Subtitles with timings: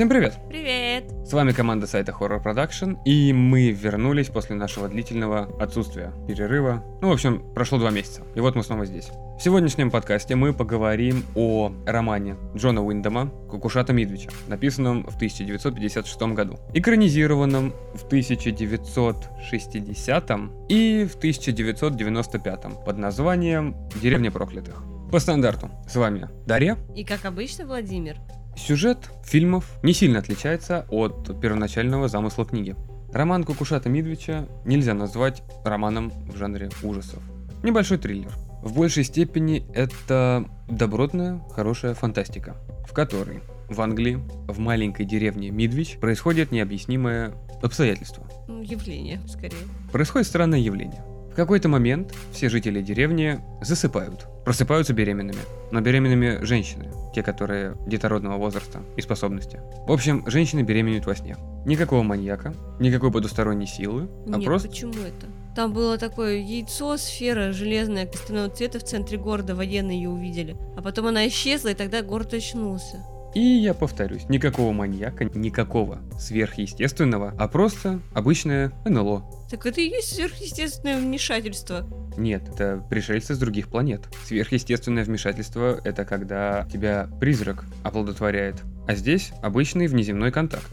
[0.00, 0.32] Всем привет!
[0.48, 1.12] Привет!
[1.26, 6.82] С вами команда сайта Horror Production, и мы вернулись после нашего длительного отсутствия, перерыва.
[7.02, 9.10] Ну, в общем, прошло два месяца, и вот мы снова здесь.
[9.38, 16.58] В сегодняшнем подкасте мы поговорим о романе Джона Уиндома «Кукушата Мидвича», написанном в 1956 году,
[16.72, 20.30] экранизированном в 1960
[20.70, 24.82] и в 1995 под названием «Деревня проклятых».
[25.12, 25.68] По стандарту.
[25.86, 26.78] С вами Дарья.
[26.96, 28.16] И как обычно, Владимир.
[28.56, 32.76] Сюжет фильмов не сильно отличается от первоначального замысла книги.
[33.12, 37.22] Роман Кукушата Мидвича нельзя назвать романом в жанре ужасов.
[37.62, 38.32] Небольшой триллер.
[38.62, 45.96] В большей степени это добротная, хорошая фантастика, в которой в Англии, в маленькой деревне Мидвич,
[45.98, 47.32] происходит необъяснимое
[47.62, 48.26] обстоятельство.
[48.48, 49.62] Явление, скорее.
[49.92, 51.02] Происходит странное явление.
[51.40, 58.36] В какой-то момент все жители деревни засыпают, просыпаются беременными, но беременными женщины, те, которые детородного
[58.36, 59.58] возраста и способности.
[59.86, 61.38] В общем, женщины беременеют во сне.
[61.64, 64.68] Никакого маньяка, никакой потусторонней силы, а Нет, просто...
[64.68, 65.28] почему это?
[65.56, 70.58] Там было такое яйцо, сфера железная, костяного цвета в центре города, военные ее увидели.
[70.76, 73.02] А потом она исчезла, и тогда город очнулся.
[73.34, 79.24] И я повторюсь, никакого маньяка, никакого сверхъестественного, а просто обычное НЛО.
[79.50, 81.86] Так это и есть сверхъестественное вмешательство.
[82.16, 84.08] Нет, это пришельцы с других планет.
[84.24, 88.62] Сверхъестественное вмешательство— это когда тебя призрак оплодотворяет.
[88.88, 90.70] А здесь обычный внеземной контакт.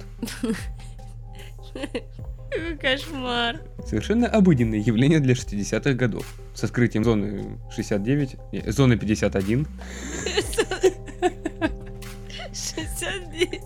[2.58, 3.62] Какой кошмар.
[3.86, 6.26] Совершенно обыденное явление для 60-х годов.
[6.54, 9.68] С открытием зоны 69, не, зоны 51.
[12.58, 13.62] 69.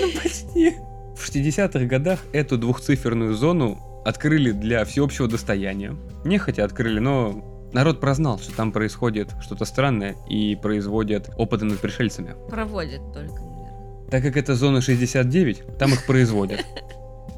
[0.00, 0.76] Ну почти.
[1.16, 5.96] В 60-х годах эту двухциферную зону открыли для всеобщего достояния.
[6.24, 12.34] Нехотя открыли, но народ прознал, что там происходит что-то странное и производят опыты над пришельцами.
[12.48, 14.10] Проводят только, наверное.
[14.10, 16.64] Так как это зона 69, там их производят.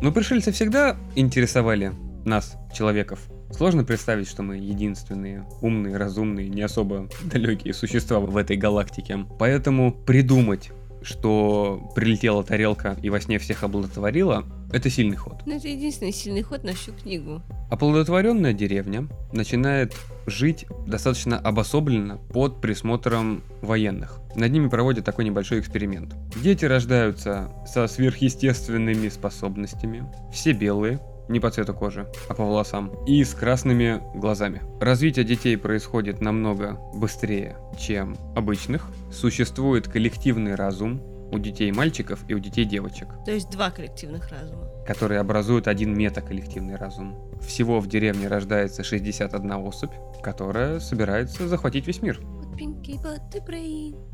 [0.01, 1.93] Но пришельцы всегда интересовали
[2.25, 3.21] нас, человеков.
[3.51, 9.27] Сложно представить, что мы единственные умные, разумные, не особо далекие существа в этой галактике.
[9.39, 15.43] Поэтому придумать, что прилетела тарелка и во сне всех оплодотворила, это сильный ход.
[15.47, 17.41] Ну, это единственный сильный ход на всю книгу.
[17.71, 19.95] Оплодотворенная деревня начинает
[20.27, 24.21] жить достаточно обособленно под присмотром военных.
[24.35, 26.15] Над ними проводят такой небольшой эксперимент.
[26.43, 33.23] Дети рождаются со сверхъестественными способностями, все белые, не по цвету кожи, а по волосам, и
[33.25, 34.63] с красными глазами.
[34.81, 38.87] Развитие детей происходит намного быстрее, чем обычных.
[39.13, 44.71] Существует коллективный разум у детей мальчиков и у детей девочек, То есть два коллективных разума.
[44.87, 47.17] которые образуют один метаколлективный разум.
[47.41, 49.91] Всего в деревне рождается 61 особь,
[50.23, 52.21] которая собирается захватить весь мир.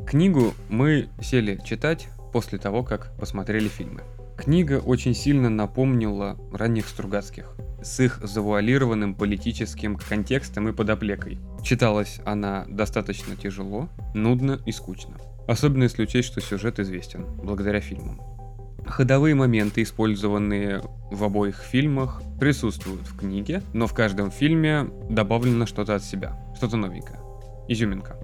[0.06, 4.00] Книгу мы сели читать после того, как посмотрели фильмы.
[4.36, 11.38] Книга очень сильно напомнила ранних Стругацких с их завуалированным политическим контекстом и подоплекой.
[11.62, 15.16] Читалась она достаточно тяжело, нудно и скучно.
[15.46, 18.20] Особенно если учесть, что сюжет известен, благодаря фильмам.
[18.86, 25.94] Ходовые моменты, использованные в обоих фильмах, присутствуют в книге, но в каждом фильме добавлено что-то
[25.94, 27.20] от себя, что-то новенькое.
[27.68, 28.16] Изюминка.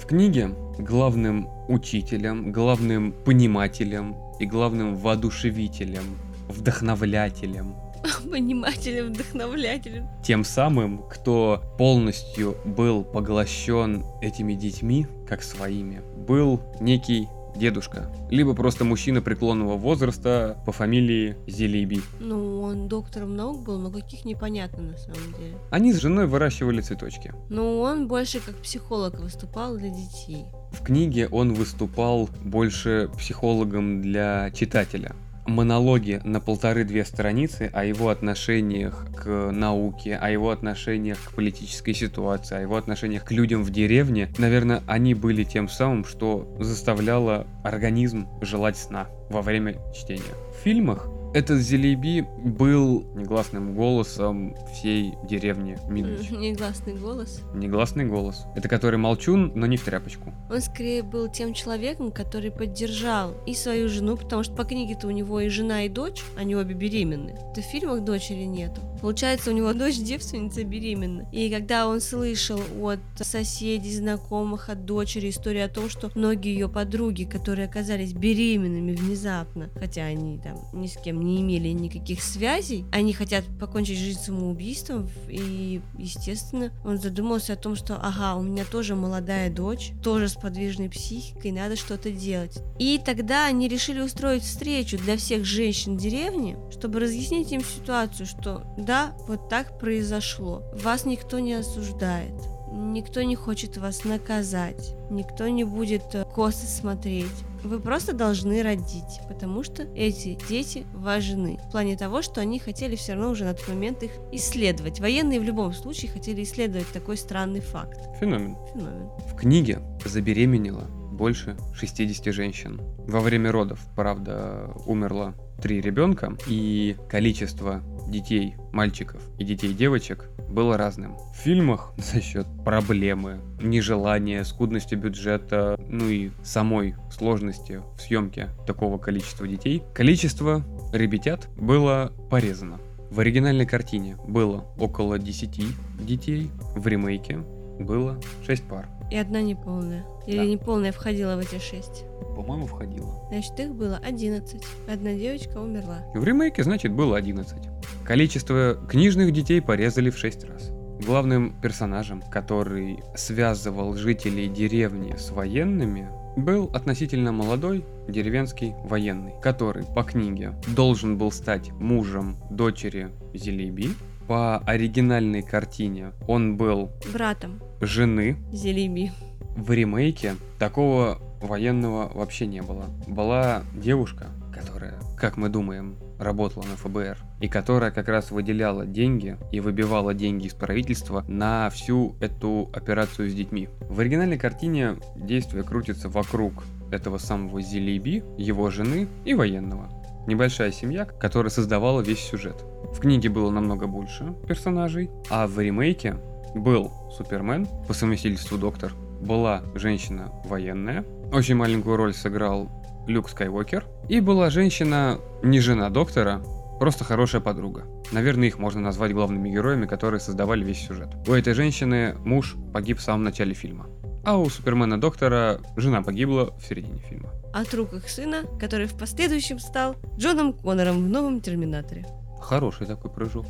[0.00, 6.18] В книге главным учителем, главным понимателем и главным воодушевителем,
[6.48, 7.74] вдохновлятелем,
[8.30, 10.08] Понимателем, вдохновлятелем.
[10.22, 18.84] тем самым, кто полностью был поглощен этими детьми, как своими, был некий дедушка, либо просто
[18.84, 22.00] мужчина преклонного возраста по фамилии Зелиби.
[22.20, 25.56] Ну, он доктором наук был, но каких непонятно на самом деле.
[25.70, 27.32] Они с женой выращивали цветочки.
[27.50, 30.44] Ну, он больше как психолог выступал для детей.
[30.72, 35.14] В книге он выступал больше психологом для читателя.
[35.46, 42.56] Монологи на полторы-две страницы о его отношениях к науке, о его отношениях к политической ситуации,
[42.56, 48.26] о его отношениях к людям в деревне, наверное, они были тем самым, что заставляло организм
[48.40, 50.22] желать сна во время чтения.
[50.58, 56.30] В фильмах этот Зелеби был негласным голосом всей деревни Мидвич.
[56.30, 57.40] Негласный голос.
[57.52, 58.46] Негласный голос.
[58.54, 60.32] Это который молчун, но не в тряпочку.
[60.48, 65.10] Он скорее был тем человеком, который поддержал и свою жену, потому что по книге-то у
[65.10, 67.34] него и жена, и дочь, они обе беременны.
[67.56, 68.80] Да в фильмах дочери нету.
[69.00, 71.28] Получается, у него дочь девственница беременна.
[71.32, 76.68] И когда он слышал от соседей, знакомых, от дочери историю о том, что многие ее
[76.68, 82.84] подруги, которые оказались беременными внезапно, хотя они там ни с кем не имели никаких связей.
[82.92, 88.64] Они хотят покончить жизнь самоубийством, и, естественно, он задумался о том, что, ага, у меня
[88.64, 92.58] тоже молодая дочь, тоже с подвижной психикой, надо что-то делать.
[92.78, 98.64] И тогда они решили устроить встречу для всех женщин деревни, чтобы разъяснить им ситуацию, что
[98.76, 100.62] да, вот так произошло.
[100.74, 102.53] Вас никто не осуждает.
[102.76, 107.30] Никто не хочет вас наказать, никто не будет э, косо смотреть.
[107.62, 111.60] Вы просто должны родить, потому что эти дети важны.
[111.68, 114.98] В плане того, что они хотели все равно уже на тот момент их исследовать.
[114.98, 118.00] Военные в любом случае хотели исследовать такой странный факт.
[118.18, 118.56] Феномен.
[118.72, 119.08] Феномен.
[119.28, 122.80] В книге забеременела больше 60 женщин.
[123.06, 130.76] Во время родов, правда, умерло три ребенка, и количество детей, мальчиков и детей девочек было
[130.76, 131.16] разным.
[131.32, 138.98] В фильмах за счет проблемы, нежелания, скудности бюджета, ну и самой сложности в съемке такого
[138.98, 142.78] количества детей, количество ребятят было порезано.
[143.10, 147.38] В оригинальной картине было около 10 детей, в ремейке
[147.78, 148.88] было 6 пар.
[149.10, 150.04] И одна неполная.
[150.26, 150.44] Или Да.
[150.44, 152.04] неполная входила в эти шесть.
[152.34, 153.26] По-моему, входило.
[153.28, 154.62] Значит, их было 11.
[154.92, 155.98] Одна девочка умерла.
[156.14, 157.56] В ремейке, значит, было 11.
[158.04, 160.70] Количество книжных детей порезали в 6 раз.
[161.06, 170.02] Главным персонажем, который связывал жителей деревни с военными, был относительно молодой деревенский военный, который по
[170.02, 173.90] книге должен был стать мужем дочери Зелиби.
[174.26, 179.12] По оригинальной картине он был Братом жены Зелиби.
[179.56, 182.86] в ремейке такого военного вообще не было.
[183.06, 189.36] Была девушка, которая, как мы думаем, работала на ФБР, и которая как раз выделяла деньги
[189.52, 193.68] и выбивала деньги из правительства на всю эту операцию с детьми.
[193.80, 199.90] В оригинальной картине действие крутится вокруг этого самого Зелиби, его жены и военного.
[200.26, 202.64] Небольшая семья, которая создавала весь сюжет.
[202.94, 206.16] В книге было намного больше персонажей, а в ремейке
[206.54, 212.70] был Супермен, по совместительству доктор, была женщина военная, очень маленькую роль сыграл
[213.06, 216.42] Люк Скайуокер, и была женщина, не жена доктора,
[216.78, 217.84] просто хорошая подруга.
[218.12, 221.08] Наверное, их можно назвать главными героями, которые создавали весь сюжет.
[221.26, 223.86] У этой женщины муж погиб в самом начале фильма.
[224.24, 227.30] А у Супермена доктора жена погибла в середине фильма.
[227.52, 232.06] От рук их сына, который в последующем стал Джоном Коннором в новом Терминаторе.
[232.40, 233.46] Хороший такой прыжок.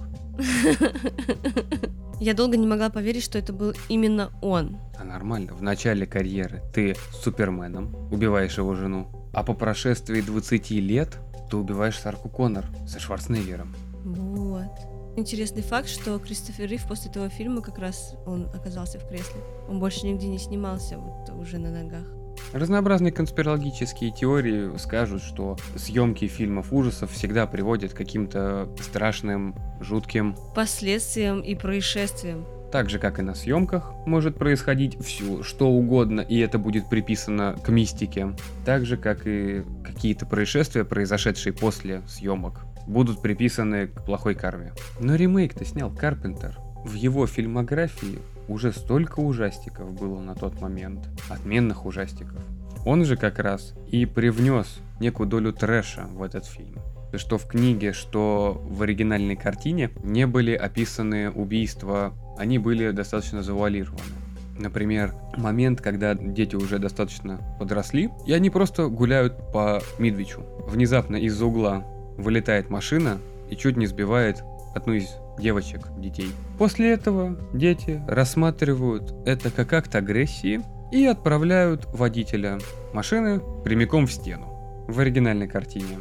[2.20, 4.78] Я долго не могла поверить, что это был именно он.
[4.98, 11.18] А нормально, в начале карьеры ты Суперменом убиваешь его жену, а по прошествии 20 лет
[11.50, 13.74] ты убиваешь Сарку Коннор со Шварценеггером.
[14.04, 14.93] Вот.
[15.16, 19.40] Интересный факт, что Кристофер Рив после этого фильма как раз он оказался в кресле.
[19.68, 22.04] Он больше нигде не снимался вот уже на ногах.
[22.52, 31.40] Разнообразные конспирологические теории скажут, что съемки фильмов ужасов всегда приводят к каким-то страшным, жутким Последствиям
[31.40, 32.44] и происшествиям.
[32.72, 37.56] Так же, как и на съемках, может происходить все, что угодно, и это будет приписано
[37.64, 38.34] к мистике.
[38.64, 44.72] Так же, как и какие-то происшествия, произошедшие после съемок, будут приписаны к плохой карме.
[45.00, 46.58] Но ремейк-то снял Карпентер.
[46.84, 51.08] В его фильмографии уже столько ужастиков было на тот момент.
[51.28, 52.42] Отменных ужастиков.
[52.84, 56.80] Он же как раз и привнес некую долю трэша в этот фильм
[57.18, 64.00] что в книге, что в оригинальной картине не были описаны убийства, они были достаточно завуалированы.
[64.58, 70.42] Например, момент, когда дети уже достаточно подросли, и они просто гуляют по Мидвичу.
[70.68, 71.84] Внезапно из-за угла
[72.16, 73.18] вылетает машина
[73.50, 74.42] и чуть не сбивает
[74.74, 76.30] одну из девочек, детей.
[76.58, 82.58] После этого дети рассматривают это как акт агрессии и отправляют водителя
[82.92, 84.46] машины прямиком в стену.
[84.86, 85.98] В оригинальной картине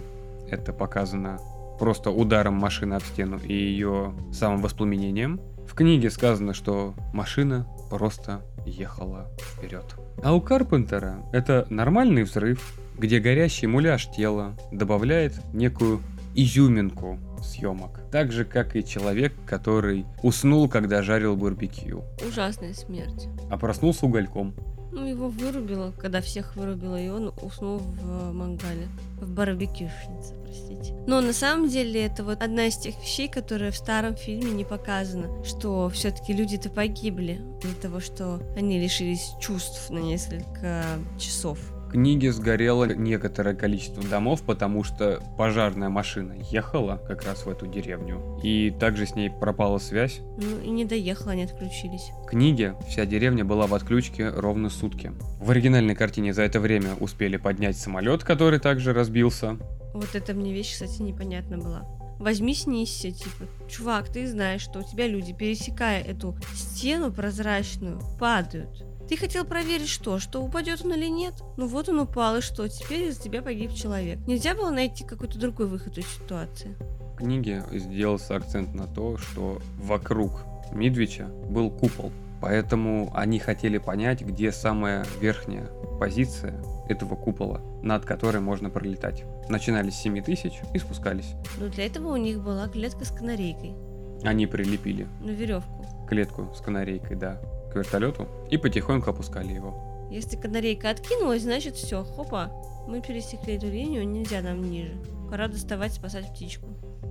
[0.50, 1.39] это показано
[1.79, 5.41] просто ударом машины об стену и ее самым воспламенением.
[5.67, 9.86] В книге сказано, что машина просто ехала вперед.
[10.24, 16.01] А у Карпентера это нормальный взрыв, где горящий муляж тела добавляет некую
[16.35, 18.00] изюминку съемок.
[18.12, 23.27] Так же, как и человек, который уснул, когда жарил барбекю, Ужасная смерть.
[23.50, 24.53] а проснулся угольком.
[24.93, 28.88] Ну, его вырубило, когда всех вырубило, и он уснул в мангале.
[29.19, 30.93] В барбекюшнице, простите.
[31.07, 34.63] Но на самом деле это вот одна из тех вещей, которые в старом фильме не
[34.63, 40.83] показано, что все-таки люди-то погибли из-за того, что они лишились чувств на несколько
[41.17, 41.57] часов.
[41.93, 48.39] Книге сгорело некоторое количество домов, потому что пожарная машина ехала как раз в эту деревню,
[48.41, 50.21] и также с ней пропала связь.
[50.38, 52.09] Ну и не доехала, они отключились.
[52.23, 55.12] В книге вся деревня была в отключке ровно сутки.
[55.39, 59.59] В оригинальной картине за это время успели поднять самолет, который также разбился,
[59.93, 61.88] Вот эта мне вещь, кстати, непонятна была.
[62.17, 68.83] Возьми, снизься, типа, чувак, ты знаешь, что у тебя люди, пересекая эту стену прозрачную, падают.
[69.10, 70.19] Ты хотел проверить что?
[70.19, 71.33] Что упадет он или нет?
[71.57, 72.67] Ну вот он упал, и что?
[72.67, 74.19] Теперь из-за тебя погиб человек.
[74.27, 76.75] Нельзя было найти какой-то другой выход из ситуации.
[77.13, 82.12] В книге сделался акцент на то, что вокруг Мидвича был купол.
[82.41, 85.67] Поэтому они хотели понять, где самая верхняя
[86.00, 89.24] позиция этого купола, над которой можно пролетать.
[89.48, 91.36] Начинали с 7 тысяч и спускались.
[91.60, 93.75] Но для этого у них была клетка с канарейкой.
[94.24, 95.86] Они прилепили На веревку.
[96.10, 97.41] клетку с канарейкой, да,
[97.73, 100.07] к вертолету и потихоньку опускали его.
[100.11, 102.51] Если канарейка откинулась, значит все, хопа,
[102.87, 104.93] мы пересекли эту линию, нельзя нам ниже.
[105.29, 106.67] Пора доставать, спасать птичку.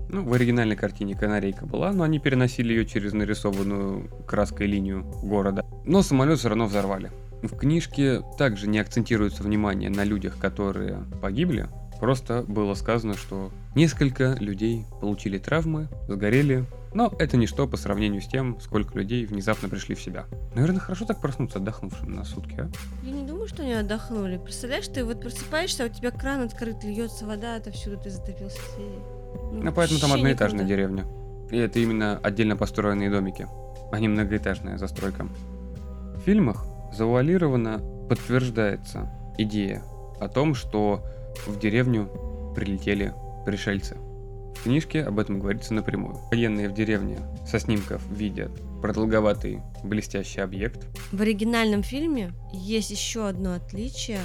[0.09, 5.65] Ну, в оригинальной картине канарейка была, но они переносили ее через нарисованную краской линию города.
[5.85, 7.11] Но самолет все равно взорвали.
[7.43, 11.69] В книжке также не акцентируется внимание на людях, которые погибли.
[11.99, 18.27] Просто было сказано, что несколько людей получили травмы, сгорели, но это ничто по сравнению с
[18.27, 20.27] тем, сколько людей внезапно пришли в себя.
[20.55, 22.71] Наверное, хорошо так проснуться отдохнувшим на сутки, а?
[23.03, 24.39] Я не думаю, что они отдохнули.
[24.39, 28.99] Представляешь, ты вот просыпаешься, а у тебя кран открыт, льется вода, отовсюду ты затопился всей.
[29.53, 30.77] Ну, поэтому там одноэтажная никуда.
[30.77, 31.05] деревня.
[31.51, 33.47] И это именно отдельно построенные домики,
[33.91, 35.27] а не многоэтажная застройка.
[36.17, 39.83] В фильмах завуалированно подтверждается идея
[40.21, 41.05] о том, что
[41.47, 42.09] в деревню
[42.55, 43.97] прилетели пришельцы.
[44.55, 46.17] В книжке об этом говорится напрямую.
[46.31, 50.87] Военные в деревне со снимков видят продолговатый блестящий объект.
[51.11, 54.21] В оригинальном фильме есть еще одно отличие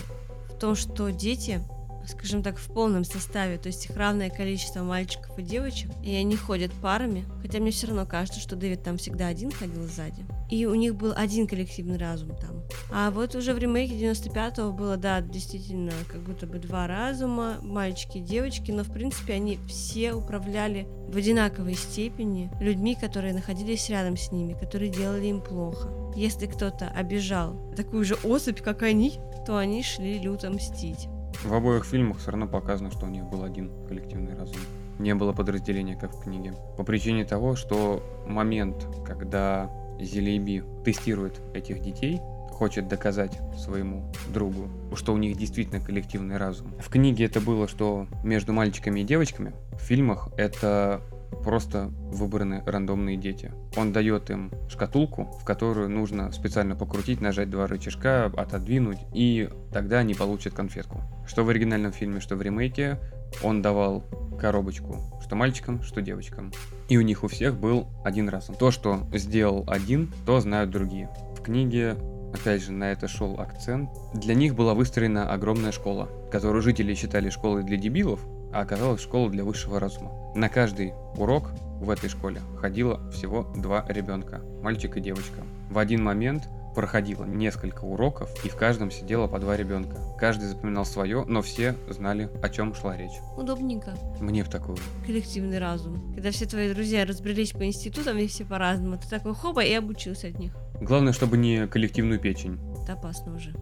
[0.50, 1.62] в том, что дети,
[2.08, 6.36] скажем так, в полном составе, то есть их равное количество мальчиков и девочек, и они
[6.36, 10.26] ходят парами, хотя мне все равно кажется, что Дэвид там всегда один ходил сзади.
[10.50, 12.64] И у них был один коллективный разум там.
[12.92, 18.20] А вот уже в ремейке 95-го было, да, действительно, как будто бы два разума, мальчики
[18.20, 24.16] и девочки, но в принципе они все управляли в одинаковой степени людьми, которые находились рядом
[24.16, 25.90] с ними, которые делали им плохо.
[26.16, 31.08] Если кто-то обижал такую же особь, как они, то они шли люто мстить.
[31.44, 34.58] В обоих фильмах все равно показано, что у них был один коллективный разум.
[35.00, 36.54] Не было подразделения, как в книге.
[36.78, 45.14] По причине того, что момент, когда Зелейби тестирует этих детей, хочет доказать своему другу, что
[45.14, 46.74] у них действительно коллективный разум.
[46.80, 51.02] В книге это было, что между мальчиками и девочками, в фильмах это
[51.44, 53.52] просто выбраны рандомные дети.
[53.76, 60.00] Он дает им шкатулку, в которую нужно специально покрутить, нажать два рычажка, отодвинуть, и тогда
[60.00, 61.02] они получат конфетку.
[61.28, 63.00] Что в оригинальном фильме, что в ремейке,
[63.44, 64.04] он давал
[64.40, 66.52] коробочку, что мальчикам, что девочкам.
[66.90, 68.56] И у них у всех был один разум.
[68.56, 71.10] То, что сделал один, то знают другие.
[71.38, 71.98] В книге
[72.34, 73.90] Опять же, на это шел акцент.
[74.14, 78.20] Для них была выстроена огромная школа, которую жители считали школой для дебилов,
[78.54, 80.12] а оказалась школа для высшего разума.
[80.36, 85.42] На каждый урок в этой школе ходило всего два ребенка, мальчик и девочка.
[85.70, 89.98] В один момент проходило несколько уроков, и в каждом сидело по два ребенка.
[90.20, 93.20] Каждый запоминал свое, но все знали, о чем шла речь.
[93.36, 93.96] Удобненько.
[94.20, 94.78] Мне в такую.
[95.04, 96.14] Коллективный разум.
[96.14, 98.98] Когда все твои друзья разбрелись по институтам, и все по-разному.
[98.98, 100.56] Ты такой хоба и обучился от них.
[100.80, 102.60] Главное, чтобы не коллективную печень.
[102.84, 103.56] Это опасно уже.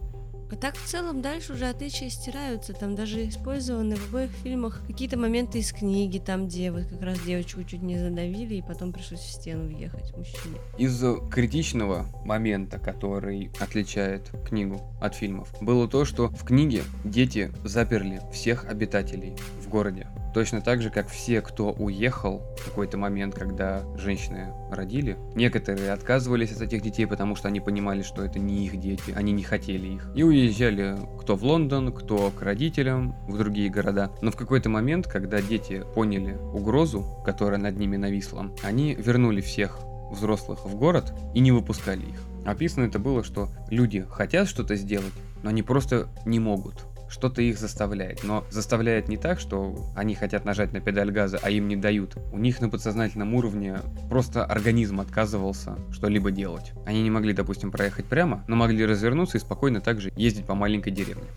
[0.50, 2.72] А так в целом дальше уже отличия стираются.
[2.72, 7.18] Там даже использованы в обоих фильмах какие-то моменты из книги, там где вот как раз
[7.20, 10.58] девочку чуть не задавили, и потом пришлось в стену въехать мужчине.
[10.78, 18.20] Из критичного момента, который отличает книгу от фильмов, было то, что в книге дети заперли
[18.32, 20.06] всех обитателей в городе.
[20.36, 26.52] Точно так же, как все, кто уехал в какой-то момент, когда женщины родили, некоторые отказывались
[26.52, 29.94] от этих детей, потому что они понимали, что это не их дети, они не хотели
[29.94, 30.10] их.
[30.14, 34.12] И уезжали кто в Лондон, кто к родителям, в другие города.
[34.20, 39.78] Но в какой-то момент, когда дети поняли угрозу, которая над ними нависла, они вернули всех
[40.10, 42.22] взрослых в город и не выпускали их.
[42.44, 47.58] Описано это было, что люди хотят что-то сделать, но они просто не могут что-то их
[47.58, 48.24] заставляет.
[48.24, 52.16] Но заставляет не так, что они хотят нажать на педаль газа, а им не дают.
[52.32, 56.72] У них на подсознательном уровне просто организм отказывался что-либо делать.
[56.84, 60.90] Они не могли, допустим, проехать прямо, но могли развернуться и спокойно также ездить по маленькой
[60.90, 61.28] деревне.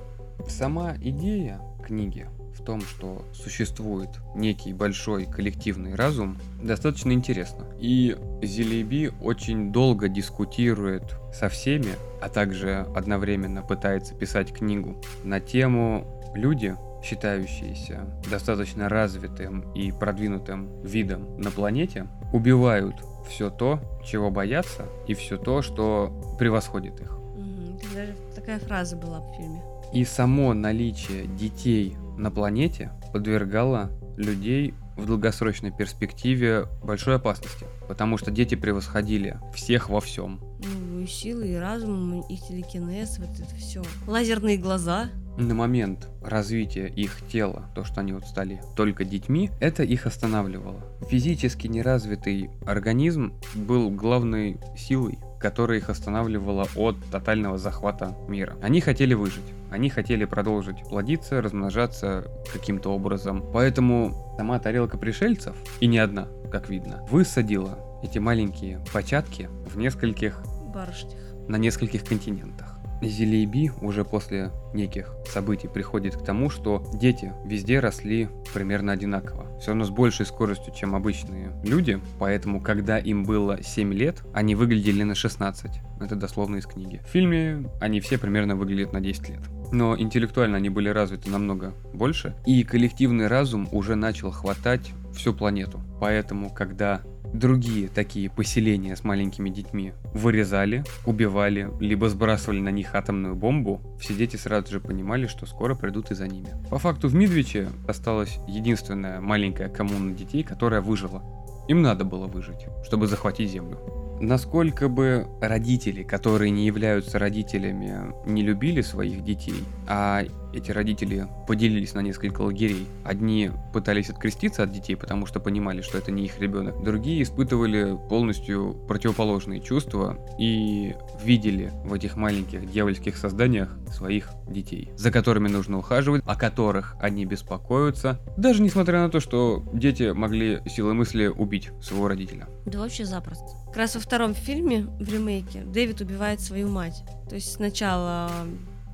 [0.48, 2.28] Сама идея книги
[2.60, 7.66] в том, что существует некий большой коллективный разум, достаточно интересно.
[7.80, 16.06] И Зелеби очень долго дискутирует со всеми, а также одновременно пытается писать книгу на тему
[16.36, 22.96] «Люди, считающиеся достаточно развитым и продвинутым видом на планете, убивают
[23.30, 27.12] все то, чего боятся, и все то, что превосходит их.
[27.12, 27.80] Мгм.
[27.94, 29.62] Даже такая фраза была в фильме.
[29.94, 38.32] И само наличие детей на планете подвергала людей в долгосрочной перспективе большой опасности, потому что
[38.32, 40.42] дети превосходили всех во всем.
[40.60, 43.82] Ну, и силы, и разум, и телекинез, вот это все.
[44.06, 45.10] Лазерные глаза.
[45.38, 50.84] На момент развития их тела, то, что они вот стали только детьми, это их останавливало.
[51.10, 58.58] Физически неразвитый организм был главной силой которая их останавливала от тотального захвата мира.
[58.62, 59.46] Они хотели выжить.
[59.72, 63.44] Они хотели продолжить плодиться, размножаться каким-то образом.
[63.54, 70.44] Поэтому сама тарелка пришельцев, и не одна, как видно, высадила эти маленькие початки в нескольких
[70.74, 72.79] барышнях на нескольких континентах.
[73.02, 79.58] Зелейби уже после неких событий приходит к тому, что дети везде росли примерно одинаково.
[79.60, 84.56] Все равно с большей скоростью, чем обычные люди, поэтому когда им было 7 лет, они
[84.56, 85.72] выглядели на 16.
[86.02, 87.02] Это дословно из книги.
[87.06, 89.42] В фильме они все примерно выглядят на 10 лет.
[89.72, 95.82] Но интеллектуально они были развиты намного больше, и коллективный разум уже начал хватать всю планету.
[96.00, 97.02] Поэтому, когда
[97.34, 104.16] другие такие поселения с маленькими детьми вырезали, убивали, либо сбрасывали на них атомную бомбу, все
[104.16, 106.50] дети сразу же понимали, что скоро придут и за ними.
[106.70, 111.22] По факту в Мидвиче осталась единственная маленькая коммуна детей, которая выжила.
[111.68, 113.78] Им надо было выжить, чтобы захватить Землю.
[114.22, 121.94] Насколько бы родители, которые не являются родителями, не любили своих детей, а эти родители поделились
[121.94, 122.88] на несколько лагерей.
[123.04, 126.84] Одни пытались откреститься от детей, потому что понимали, что это не их ребенок.
[126.84, 135.12] Другие испытывали полностью противоположные чувства и видели в этих маленьких дьявольских созданиях своих детей, за
[135.12, 140.94] которыми нужно ухаживать, о которых они беспокоятся, даже несмотря на то, что дети могли силой
[140.94, 142.48] мысли убить своего родителя.
[142.66, 143.46] Да вообще запросто.
[143.68, 147.04] Как раз во втором фильме, в ремейке, Дэвид убивает свою мать.
[147.30, 148.32] То есть сначала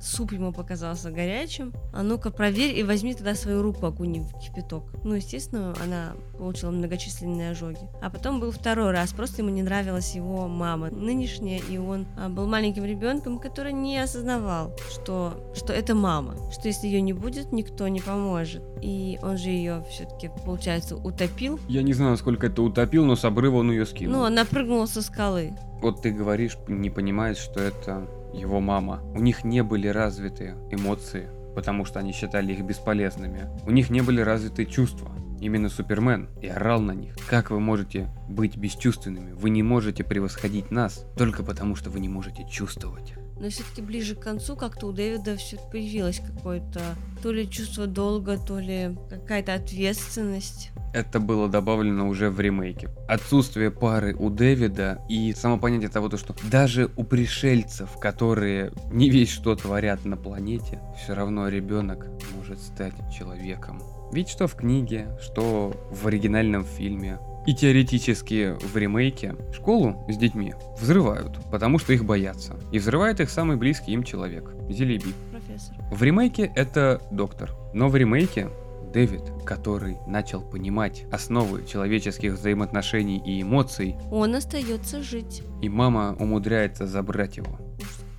[0.06, 1.72] суп ему показался горячим.
[1.92, 4.84] А ну-ка проверь и возьми тогда свою руку окуни в кипяток.
[5.04, 7.80] Ну, естественно, она получила многочисленные ожоги.
[8.00, 12.28] А потом был второй раз, просто ему не нравилась его мама нынешняя, и он а,
[12.28, 17.52] был маленьким ребенком, который не осознавал, что, что это мама, что если ее не будет,
[17.52, 18.62] никто не поможет.
[18.82, 21.58] И он же ее все-таки, получается, утопил.
[21.68, 24.20] Я не знаю, сколько это утопил, но с обрыва он ее скинул.
[24.20, 25.52] Ну, она прыгнула со скалы.
[25.80, 29.02] Вот ты говоришь, не понимаешь, что это его мама.
[29.14, 33.48] У них не были развиты эмоции, потому что они считали их бесполезными.
[33.66, 35.10] У них не были развиты чувства.
[35.40, 37.14] Именно Супермен и орал на них.
[37.28, 39.32] Как вы можете быть бесчувственными?
[39.32, 43.14] Вы не можете превосходить нас, только потому что вы не можете чувствовать.
[43.38, 46.80] Но все-таки ближе к концу как-то у Дэвида все появилось какое-то
[47.22, 52.88] то ли чувство долга, то ли какая-то ответственность это было добавлено уже в ремейке.
[53.06, 59.30] Отсутствие пары у Дэвида и само понятие того, что даже у пришельцев, которые не весь
[59.30, 63.82] что творят на планете, все равно ребенок может стать человеком.
[64.10, 70.54] Ведь что в книге, что в оригинальном фильме, и теоретически в ремейке школу с детьми
[70.80, 72.56] взрывают, потому что их боятся.
[72.72, 75.14] И взрывает их самый близкий им человек– Зелеби.
[75.30, 75.76] Профессор.
[75.90, 77.54] В ремейке это доктор.
[77.72, 78.48] Но в ремейке
[78.92, 85.42] Дэвид, который начал понимать основы человеческих взаимоотношений и эмоций, он остается жить.
[85.62, 87.58] И мама умудряется забрать его.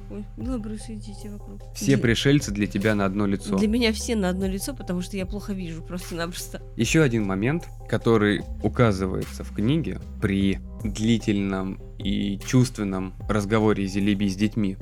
[0.09, 1.61] Ой, добрые дети вокруг.
[1.73, 1.97] Все для...
[1.97, 3.57] пришельцы для тебя на одно лицо.
[3.57, 6.61] Для меня все на одно лицо, потому что я плохо вижу просто-напросто.
[6.77, 14.77] Еще один момент, который указывается в книге при длительном и чувственном разговоре Зелеби с детьми.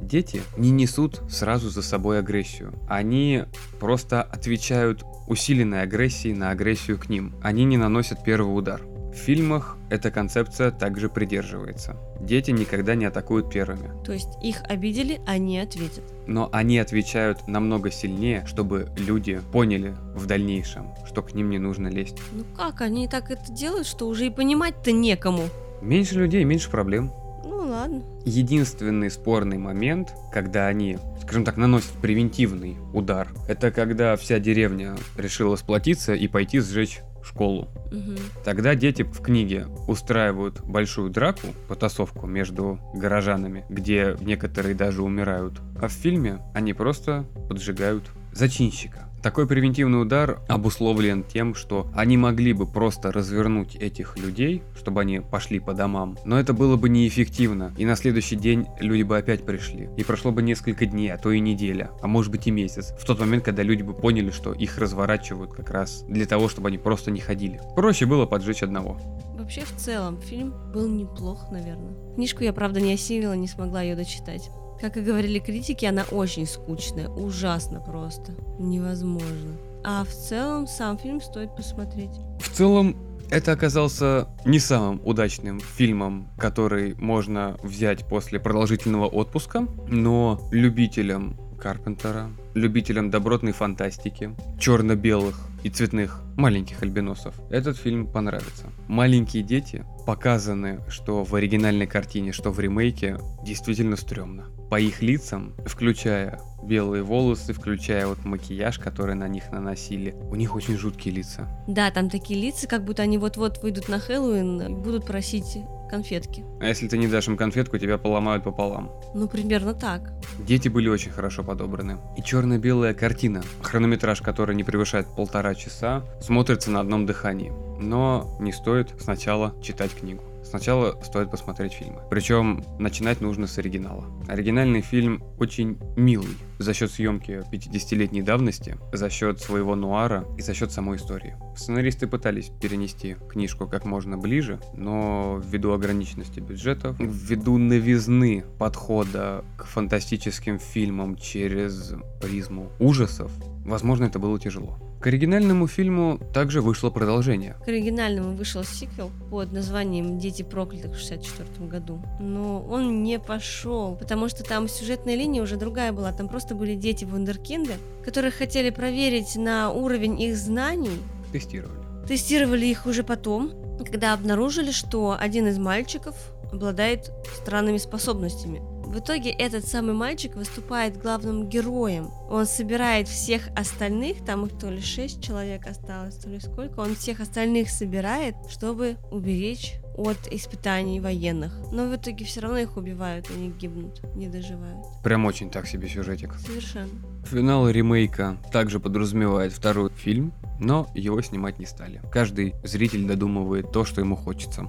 [0.00, 2.72] Дети не несут сразу за собой агрессию.
[2.88, 3.44] Они
[3.78, 7.34] просто отвечают усиленной агрессии на агрессию к ним.
[7.42, 8.80] Они не наносят первый удар.
[9.12, 11.96] В фильмах эта концепция также придерживается.
[12.20, 13.90] Дети никогда не атакуют первыми.
[14.04, 16.04] То есть их обидели, они ответят.
[16.26, 21.88] Но они отвечают намного сильнее, чтобы люди поняли в дальнейшем, что к ним не нужно
[21.88, 22.18] лезть.
[22.32, 25.42] Ну как, они так это делают, что уже и понимать-то некому.
[25.82, 27.10] Меньше людей, меньше проблем.
[27.44, 28.02] Ну ладно.
[28.24, 30.98] Единственный спорный момент, когда они
[31.30, 33.28] скажем так, наносит превентивный удар.
[33.46, 37.68] Это когда вся деревня решила сплотиться и пойти сжечь школу.
[37.86, 38.16] Угу.
[38.44, 45.60] Тогда дети в книге устраивают большую драку, потасовку между горожанами, где некоторые даже умирают.
[45.80, 49.09] А в фильме они просто поджигают зачинщика.
[49.22, 55.20] Такой превентивный удар обусловлен тем, что они могли бы просто развернуть этих людей, чтобы они
[55.20, 59.44] пошли по домам, но это было бы неэффективно, и на следующий день люди бы опять
[59.44, 59.90] пришли.
[59.98, 63.04] И прошло бы несколько дней, а то и неделя, а может быть и месяц, в
[63.04, 66.78] тот момент, когда люди бы поняли, что их разворачивают как раз для того, чтобы они
[66.78, 67.60] просто не ходили.
[67.76, 68.98] Проще было поджечь одного.
[69.36, 71.94] Вообще, в целом, фильм был неплох, наверное.
[72.14, 74.50] Книжку я, правда, не осилила, не смогла ее дочитать.
[74.80, 79.58] Как и говорили критики, она очень скучная, ужасно просто, невозможно.
[79.84, 82.10] А в целом сам фильм стоит посмотреть.
[82.40, 82.96] В целом,
[83.30, 92.30] это оказался не самым удачным фильмом, который можно взять после продолжительного отпуска, но любителям Карпентера,
[92.54, 98.66] любителям добротной фантастики, черно-белых и цветных маленьких альбиносов, этот фильм понравится.
[98.88, 104.46] Маленькие дети показаны, что в оригинальной картине, что в ремейке, действительно стрёмно.
[104.70, 110.54] По их лицам, включая белые волосы, включая вот макияж, который на них наносили, у них
[110.54, 111.48] очень жуткие лица.
[111.66, 115.58] Да, там такие лица, как будто они вот-вот выйдут на Хэллоуин и будут просить
[115.90, 116.44] конфетки.
[116.60, 118.92] А если ты не дашь им конфетку, тебя поломают пополам.
[119.14, 120.12] Ну, примерно так.
[120.38, 121.98] Дети были очень хорошо подобраны.
[122.16, 127.52] И черно-белая картина, хронометраж которой не превышает полтора часа, смотрится на одном дыхании.
[127.80, 130.22] Но не стоит сначала читать книгу.
[130.50, 132.00] Сначала стоит посмотреть фильмы.
[132.10, 134.04] Причем начинать нужно с оригинала.
[134.26, 140.52] Оригинальный фильм очень милый за счет съемки 50-летней давности, за счет своего нуара и за
[140.52, 141.36] счет самой истории.
[141.56, 149.66] Сценаристы пытались перенести книжку как можно ближе, но ввиду ограниченности бюджетов, ввиду новизны подхода к
[149.66, 153.30] фантастическим фильмам через призму ужасов,
[153.70, 154.76] возможно, это было тяжело.
[155.00, 157.56] К оригинальному фильму также вышло продолжение.
[157.64, 162.02] К оригинальному вышел сиквел под названием «Дети проклятых» в 64 году.
[162.20, 166.12] Но он не пошел, потому что там сюжетная линия уже другая была.
[166.12, 171.00] Там просто были дети вундеркинды, которые хотели проверить на уровень их знаний.
[171.32, 171.80] Тестировали.
[172.06, 176.14] Тестировали их уже потом, когда обнаружили, что один из мальчиков
[176.52, 178.60] обладает странными способностями.
[178.90, 182.10] В итоге этот самый мальчик выступает главным героем.
[182.28, 186.96] Он собирает всех остальных, там их то ли шесть человек осталось, то ли сколько, он
[186.96, 191.56] всех остальных собирает, чтобы уберечь от испытаний военных.
[191.70, 194.84] Но в итоге все равно их убивают, они гибнут, не доживают.
[195.04, 196.34] Прям очень так себе сюжетик.
[196.34, 196.90] Совершенно.
[197.26, 202.02] Финал ремейка также подразумевает второй фильм, но его снимать не стали.
[202.10, 204.68] Каждый зритель додумывает то, что ему хочется.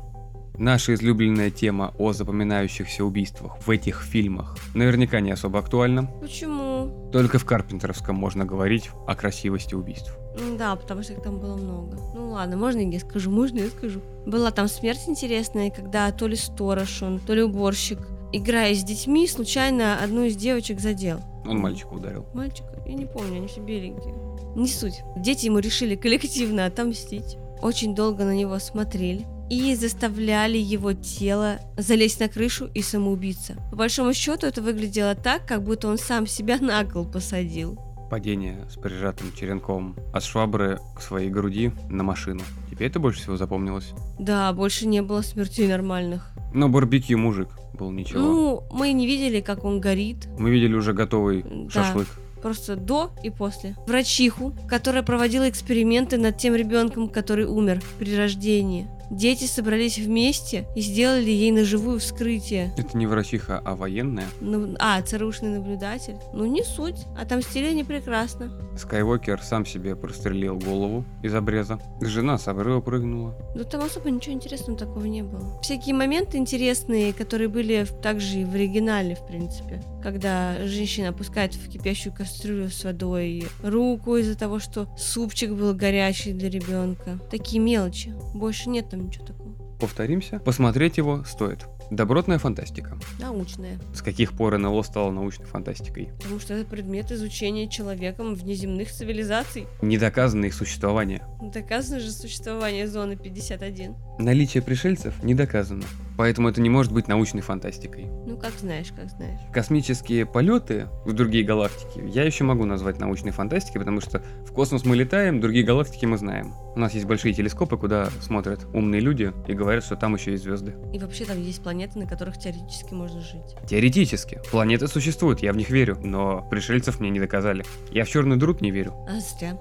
[0.62, 6.06] Наша излюбленная тема о запоминающихся убийствах в этих фильмах наверняка не особо актуальна.
[6.22, 7.10] Почему?
[7.12, 10.16] Только в Карпентеровском можно говорить о красивости убийств.
[10.60, 11.98] Да, потому что их там было много.
[12.14, 14.02] Ну ладно, можно я скажу, можно я скажу.
[14.28, 17.98] Была там смерть интересная, когда то ли сторож он, то ли уборщик,
[18.32, 21.22] играя с детьми, случайно одну из девочек задел.
[21.44, 22.28] Он мальчика ударил.
[22.36, 22.70] Мальчика?
[22.86, 24.14] Я не помню, они все беленькие.
[24.56, 25.02] Не суть.
[25.18, 27.38] Дети ему решили коллективно отомстить.
[27.64, 33.58] Очень долго на него смотрели и заставляли его тело залезть на крышу и самоубиться.
[33.70, 37.78] По большому счету это выглядело так, как будто он сам себя на кол посадил.
[38.10, 42.40] Падение с прижатым черенком от швабры к своей груди на машину.
[42.70, 43.92] Тебе это больше всего запомнилось?
[44.18, 46.32] Да, больше не было смертей нормальных.
[46.54, 48.20] Но барбекю мужик был ничего.
[48.22, 50.30] Ну, мы не видели, как он горит.
[50.40, 51.70] Мы видели уже готовый Да.
[51.70, 52.08] шашлык.
[52.42, 53.76] Просто до и после.
[53.86, 58.88] Врачиху, которая проводила эксперименты над тем ребенком, который умер при рождении.
[59.12, 62.74] Дети собрались вместе и сделали ей ножевую вскрытие.
[62.78, 64.24] Это не врачиха, а военная.
[64.40, 66.16] Ну, а, ЦРУшный наблюдатель.
[66.32, 67.06] Ну, не суть.
[67.20, 68.50] Отомстили они прекрасно.
[68.78, 71.78] Скайуокер сам себе прострелил голову из обреза.
[72.00, 73.36] Жена с обрыва прыгнула.
[73.54, 75.60] Но там особо ничего интересного такого не было.
[75.62, 79.84] Всякие моменты интересные, которые были также и в оригинале, в принципе.
[80.02, 86.32] Когда женщина опускает в кипящую кастрюлю с водой руку из-за того, что супчик был горячий
[86.32, 87.20] для ребенка.
[87.30, 88.14] Такие мелочи.
[88.34, 89.54] Больше нет там ничего такого.
[89.80, 91.66] Повторимся, посмотреть его стоит.
[91.90, 92.98] Добротная фантастика.
[93.20, 93.80] Научное.
[93.94, 96.10] С каких пор НЛО стало научной фантастикой?
[96.22, 99.68] Потому что это предмет изучения человеком внеземных цивилизаций.
[99.82, 101.22] Недоказанное их существование.
[101.42, 103.96] Доказано же существование зоны 51.
[104.20, 105.84] Наличие пришельцев не доказано.
[106.18, 108.06] Поэтому это не может быть научной фантастикой.
[108.28, 109.40] Ну, как знаешь, как знаешь.
[109.52, 114.86] Космические полеты в другие галактики я еще могу назвать научной фантастикой, потому что в космос
[114.86, 116.54] мы летаем, другие галактики мы знаем.
[116.76, 120.44] У нас есть большие телескопы, куда смотрят умные люди и говорят, что там еще есть
[120.44, 120.76] звезды.
[120.94, 123.56] И вообще там есть планеты, на которых теоретически можно жить.
[123.68, 124.42] Теоретически.
[124.52, 127.66] Планеты существуют, я в них верю, но пришельцев мне не доказали.
[127.92, 128.94] Я в черный друг не верю.
[129.08, 129.58] А зря.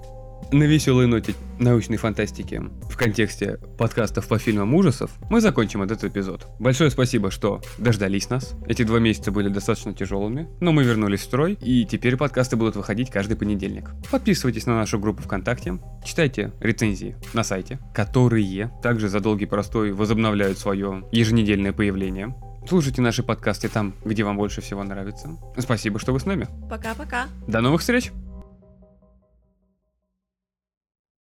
[0.53, 6.47] На веселой ноте научной фантастики в контексте подкастов по фильмам ужасов мы закончим этот эпизод.
[6.59, 8.55] Большое спасибо, что дождались нас.
[8.67, 12.75] Эти два месяца были достаточно тяжелыми, но мы вернулись в строй, и теперь подкасты будут
[12.75, 13.91] выходить каждый понедельник.
[14.11, 20.59] Подписывайтесь на нашу группу ВКонтакте, читайте рецензии на сайте, которые также за долгий простой возобновляют
[20.59, 22.35] свое еженедельное появление.
[22.69, 25.39] Слушайте наши подкасты там, где вам больше всего нравится.
[25.57, 26.49] Спасибо, что вы с нами.
[26.69, 27.29] Пока-пока.
[27.47, 28.13] До новых встреч!